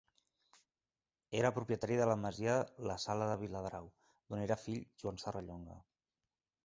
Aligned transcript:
Era 1.41 1.51
propietari 1.57 1.99
de 1.99 2.07
la 2.11 2.15
masia 2.21 2.55
la 2.93 2.95
Sala 3.03 3.27
de 3.33 3.35
Viladrau, 3.43 3.91
d'on 4.31 4.43
era 4.47 4.59
fill 4.63 4.81
Joan 5.03 5.21
Serrallonga. 5.27 5.77